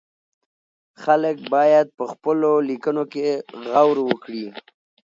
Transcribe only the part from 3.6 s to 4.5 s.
غور وکړي.